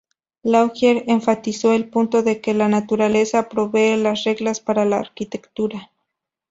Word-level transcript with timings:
Laugier 0.41 1.03
enfatizó 1.05 1.73
el 1.73 1.87
punto 1.87 2.23
de 2.23 2.41
que 2.41 2.55
la 2.55 2.67
naturaleza 2.67 3.47
provee 3.49 3.97
las 3.97 4.23
reglas 4.23 4.59
para 4.59 4.83
la 4.83 4.97
arquitectura. 4.97 5.91